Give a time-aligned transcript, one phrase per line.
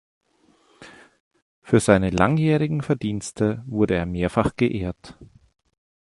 [1.61, 5.15] Für seine langjährigen Verdienste wurde er mehrfach geehrt.